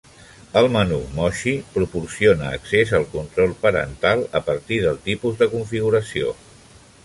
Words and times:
El 0.61 0.69
menú 0.75 0.95
Moxi 1.17 1.53
proporciona 1.75 2.49
accés 2.57 2.95
al 2.99 3.05
control 3.13 3.55
parental 3.67 4.27
a 4.41 4.45
partir 4.51 4.83
del 4.89 5.01
tipus 5.11 5.41
de 5.43 5.53
configuració. 5.57 6.35